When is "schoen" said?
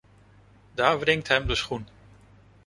1.55-1.87